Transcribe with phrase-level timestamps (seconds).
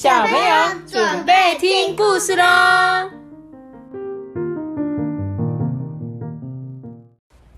[0.00, 3.10] 小朋友准备听故事喽！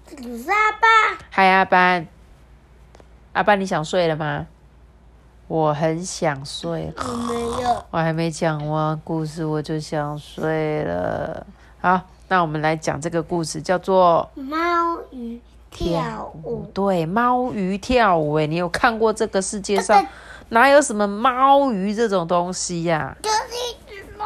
[0.07, 0.89] 这是阿爸，
[1.29, 2.07] 嗨，阿班，
[3.35, 4.47] 阿班，你想睡了吗？
[5.49, 7.85] 我很想睡，我没有。
[7.93, 11.47] 我还没讲完故事我就想睡了。
[11.83, 15.39] 好，那我们来讲这个故事，叫做猫鱼
[15.71, 16.65] 跳舞。
[16.73, 18.33] 对，猫鱼跳舞。
[18.39, 20.07] 哎，你有看过这个世界上
[20.51, 24.25] 哪有什么猫鱼这种东西呀、就是一只猫，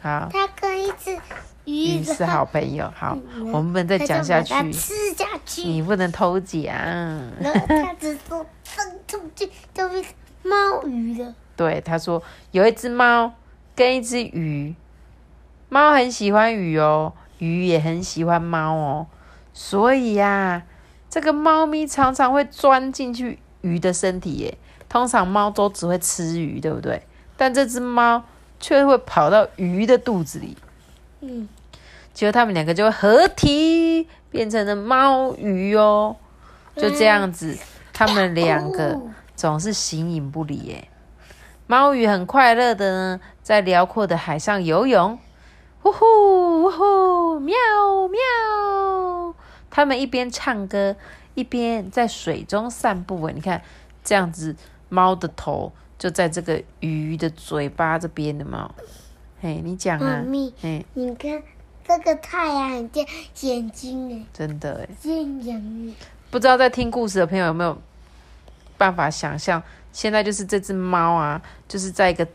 [0.00, 1.18] 好，它跟一只
[1.64, 2.92] 鱼鱼是好朋友。
[2.94, 3.16] 好，
[3.52, 6.62] 我们不能再讲下去吃下去，你不能偷讲。
[7.40, 8.44] 然后它只说
[8.76, 10.04] 扔出去就是
[10.42, 11.34] 猫鱼了。
[11.56, 13.32] 对，他说有一只猫
[13.74, 14.74] 跟一只鱼，
[15.70, 19.06] 猫很喜欢鱼哦，鱼也很喜欢猫哦，
[19.54, 20.62] 所以呀、
[21.08, 24.58] 这个猫咪常常会钻进去鱼的身体耶。
[24.88, 27.02] 通常猫都只会吃鱼，对不对？
[27.36, 28.22] 但这只猫
[28.58, 30.56] 却会跑到鱼的肚子里，
[31.20, 31.48] 嗯，
[32.14, 36.16] 结果它们两个就会合体变成了猫鱼哦。
[36.76, 37.56] 就这样子，
[37.92, 39.00] 它们两个。
[39.36, 40.88] 总是形影不离耶。
[41.66, 45.18] 猫鱼很快乐的呢，在辽阔的海上游泳，
[45.82, 47.54] 呼呼呼呼，喵
[48.08, 49.34] 喵。
[49.70, 50.96] 它们一边唱歌，
[51.34, 53.22] 一边在水中散步。
[53.24, 53.60] 哎，你看
[54.02, 54.56] 这样子，
[54.88, 58.74] 猫的头就在这个鱼的嘴巴这边的嘛。
[59.40, 61.42] 嘿，你讲啊妈，咪，嘿，你看
[61.86, 63.04] 这个太阳很像
[63.40, 64.88] 眼睛哎，真的哎。
[66.30, 67.76] 不知道在听故事的朋友有没有
[68.76, 72.26] 办法想象，现在就是这只猫啊，就是在一个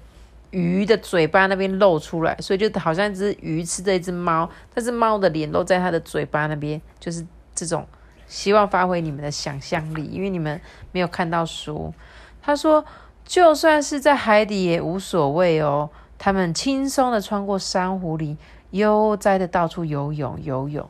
[0.51, 7.85] 鱼的嘴巴那边露出来，所以就好像一只鱼吃这一只猫，但是猫的脸露在它的嘴巴那边，就是这种。
[8.27, 10.61] 希望发挥你们的想象力，因为你们
[10.93, 11.93] 没有看到书。
[12.41, 12.83] 他说，
[13.23, 18.37] 就算是在海底也无所谓哦，他们轻松的穿过珊瑚林，
[18.71, 20.89] 悠哉的到处游泳游泳。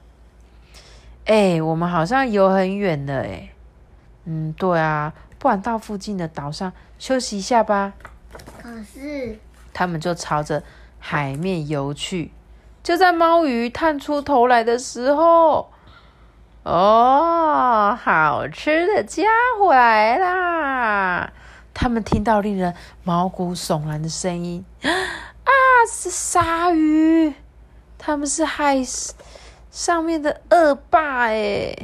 [1.25, 3.49] 哎、我们好像游很远了哎。
[4.25, 7.93] 嗯，对啊，不然到附近的岛上休息一下吧。
[8.61, 9.37] 可是
[9.73, 10.63] 他们就朝着
[10.99, 12.31] 海面游去。
[12.83, 15.69] 就在猫鱼探出头来的时候，
[16.63, 19.23] 哦，好吃的家
[19.59, 21.31] 伙来啦！
[21.81, 25.49] 他们听到令人毛骨悚然的声音， 啊，
[25.91, 27.33] 是鲨鱼！
[27.97, 28.77] 他们是海
[29.71, 31.75] 上面的恶霸哎！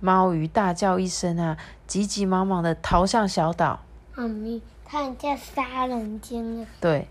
[0.00, 3.78] 猫鱼大叫一声啊，急急忙忙的逃向小岛。
[4.16, 6.66] 妈咪，它很像杀人鲸啊。
[6.80, 7.06] 对，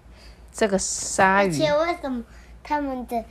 [0.51, 2.21] 这个鲨鱼，而且为什么
[2.61, 3.23] 他们的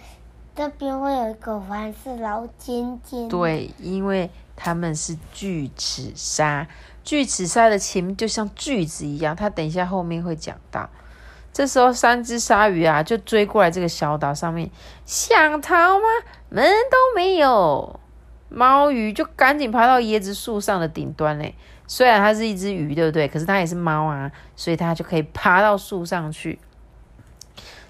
[0.56, 6.66] 这边会有一个环是老尖尖？，对，因为他们是巨齿鲨，
[7.08, 10.90] 巨齿鲨的前面就像锯子一样，它等一下后面会讲到。
[11.54, 14.70] 这时候，三只鲨鱼啊就追过来这个小岛上面，
[15.06, 16.04] 想逃吗？
[16.50, 17.98] 门都没有。
[18.50, 21.54] 猫鱼就赶紧爬到椰子树上的顶端嘞。
[21.86, 23.26] 虽然它是一只鱼，对不对？
[23.26, 26.58] 可是它也是猫啊，所以它就可以爬到树上去。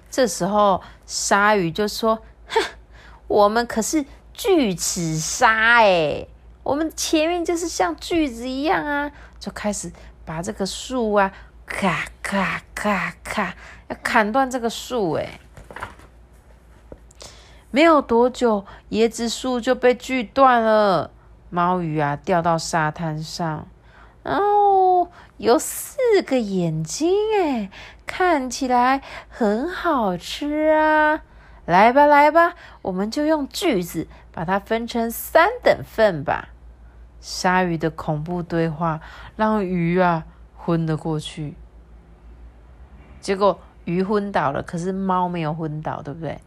[0.08, 2.62] 这时候，鲨鱼就说：“哼，
[3.26, 6.28] 我们可是巨齿鲨哎，
[6.68, 9.90] 我们前面就是像锯子一样啊，就开始
[10.26, 11.32] 把这个树啊，
[11.64, 13.54] 咔咔咔咔，
[13.88, 15.40] 要砍断这个树哎。
[17.70, 21.10] 没有多久，椰子树就被锯断了，
[21.48, 23.66] 猫鱼啊掉到沙滩上，
[24.24, 27.10] 哦，有四个眼睛
[27.42, 27.70] 哎，
[28.04, 31.22] 看起来很好吃啊。
[31.64, 36.50] 来吧，来吧，我们就用锯子把它分成三等份吧。
[37.30, 39.02] 鲨鱼的恐怖对话
[39.36, 40.24] 让鱼啊
[40.56, 41.54] 昏了过去。
[43.20, 46.40] 结果鱼昏倒了，可是猫没有昏倒，对不对？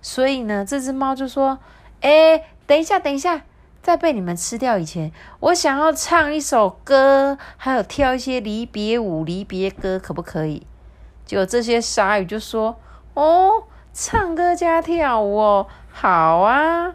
[0.00, 1.58] 所以呢，这只猫就说
[2.00, 3.42] ：“哎，等一下，等一下，
[3.82, 5.10] 在被你们吃掉以前，
[5.40, 10.64] 我想要唱一首歌，还有跳一些离别舞、离别歌，可不可以？”
[11.26, 12.78] 结果这些鲨鱼就说
[13.14, 16.94] ：“哦。”唱歌加跳舞哦，好啊！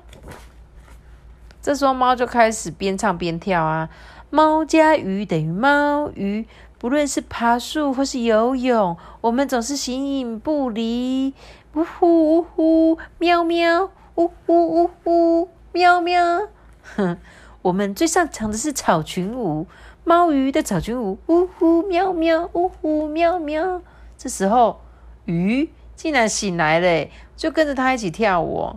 [1.66, 3.90] 这时候猫就开始边唱边跳啊。
[4.30, 6.46] 猫加鱼等于猫鱼，
[6.78, 11.34] 不论是爬树或是游泳，我们总是形影不离。
[11.74, 16.50] 呜呼呜呼，喵喵，呜呼呜呼，喵喵。
[16.84, 17.18] 哼，
[17.64, 19.66] 我们最擅长的是草裙舞，
[20.04, 23.82] 猫鱼的草裙舞，呜呼喵喵，呜呼喵喵。
[24.16, 24.82] 这时候
[25.26, 25.72] 鱼。
[25.96, 28.76] 竟然醒来了，就跟着它一起跳舞、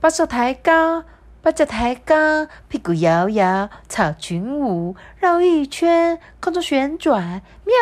[0.00, 1.04] 把手抬高，
[1.48, 7.74] 把脚抬高，屁股摇摇，草裙舞，绕一圈，空中旋转，喵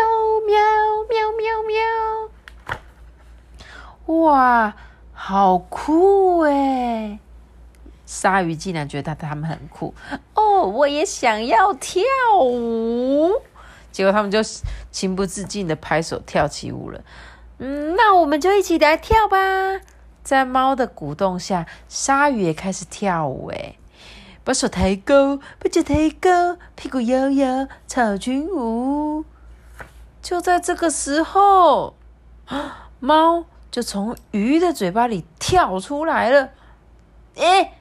[0.47, 0.57] 喵
[1.11, 1.65] 喵喵
[4.07, 4.21] 喵。
[4.23, 4.77] 哇，
[5.13, 7.19] 好酷哎！
[8.05, 9.93] 鲨鱼竟然觉得他们很酷
[10.35, 12.05] 哦，我也想要跳
[12.41, 13.33] 舞。
[13.91, 14.39] 结果他们就
[14.93, 17.01] 情不自禁的拍手跳起舞了。
[17.59, 19.81] 嗯，那我们就一起来跳吧。
[20.27, 23.47] 在猫的鼓动下，鲨鱼也开始跳舞。
[23.55, 23.77] 哎，
[24.43, 29.25] 把手抬高，把脚抬高，屁股摇摇，草裙舞。
[30.21, 31.95] 就在这个时候，
[32.99, 36.51] 猫就从鱼的嘴巴里跳出来了。
[37.37, 37.75] 哎！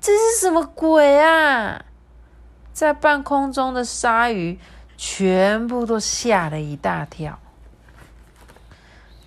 [0.00, 1.84] 这是什么鬼啊！
[2.72, 4.58] 在半空中的鲨鱼
[4.96, 7.38] 全部都吓了一大跳。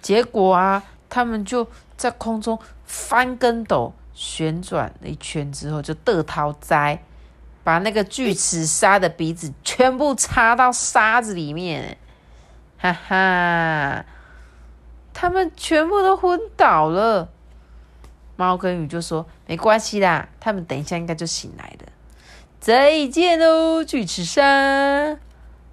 [0.01, 1.65] 结果啊，他们就
[1.99, 7.03] 在空中翻跟斗、旋转了一圈之后，就得逃灾，
[7.65, 11.97] 把那个巨齿鲨的鼻子全部插到沙子里面。
[12.77, 14.05] 哈哈，
[15.13, 17.27] 他们全部都昏倒了。
[18.37, 21.91] 猫跟鱼就说：“没关系啦，他们等一下应该就醒来了。”
[22.61, 25.17] 再见喽，巨齿鲨！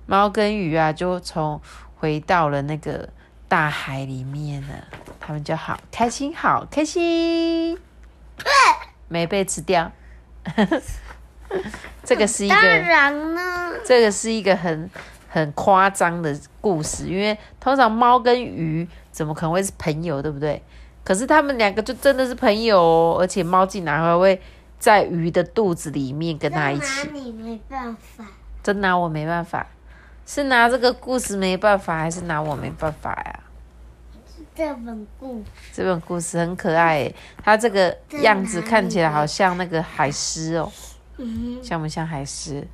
[0.06, 1.60] 猫跟鱼啊，就从
[1.94, 3.10] 回到了那个
[3.48, 4.74] 大海里面了。
[5.18, 7.76] 他们就好开心，好开心，
[9.08, 9.90] 没被吃掉。
[12.04, 14.88] 这个是一个，当然呢，这个是一个很
[15.28, 20.62] 很夸张的故事，因为通常猫跟鱼怎么可能会是朋友，对不对？
[21.02, 24.40] 可是他们两个就真的是朋友哦，而且猫竟然还会
[24.78, 27.08] 在鱼的肚子里面跟他一起。
[27.12, 28.24] 你没办法，
[28.62, 29.66] 真拿我没办法，
[30.26, 33.40] 是拿这个故事没办法，还是拿我没办法呀？
[34.54, 37.12] 这本故这本故事很可爱，
[37.44, 40.72] 它这个样子看起来好像那个海狮哦，
[41.18, 42.66] 嗯，像不像海狮？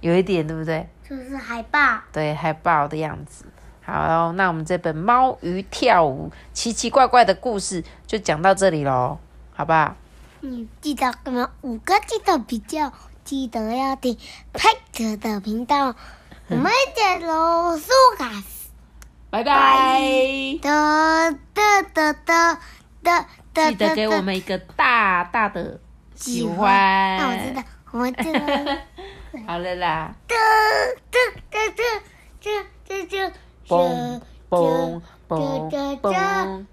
[0.00, 0.86] 有一点，对不对？
[1.08, 1.78] 就是海豹。
[2.12, 3.46] 对，海豹的样子。
[3.82, 9.18] 好，那我们这本猫鱼跳舞奇奇怪怪的故事就讲到这里喽，
[9.54, 9.96] 好不好？
[10.40, 12.92] 你记得我们五个记得比较，
[13.24, 14.18] 记得要听
[14.52, 15.94] 派特的频道。
[16.48, 18.68] 我们见喽，苏卡斯，
[19.30, 20.00] 拜拜。
[20.60, 22.58] 的的的的
[23.02, 25.80] 的的，记得给我们一个大大的
[26.14, 27.16] 喜欢。
[27.18, 27.62] 那我知道，
[27.92, 28.40] 我们知道。
[29.46, 30.14] 好了啦。
[30.28, 30.34] 的
[31.10, 31.18] 的
[31.50, 31.82] 的的
[32.42, 33.32] 的的的。
[33.68, 36.66] 嘣嘣嘣嘣。